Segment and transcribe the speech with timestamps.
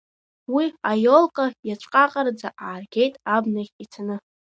[0.53, 2.31] Уи аиолка иаҵәҟаҟара
[2.65, 4.15] ааргеит абнахь ицаны.